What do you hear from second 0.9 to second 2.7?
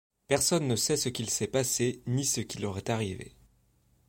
ce qu'il s'est passé, ni ce qui